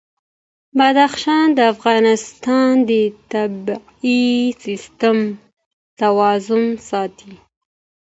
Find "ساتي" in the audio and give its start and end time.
6.89-7.33